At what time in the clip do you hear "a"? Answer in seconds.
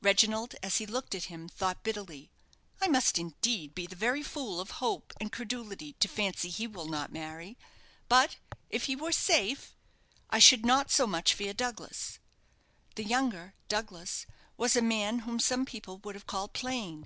14.74-14.80